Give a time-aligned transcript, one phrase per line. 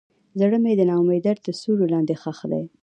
[0.39, 2.63] زړه مې د ناامیدۍ تر سیوري لاندې ښخ دی.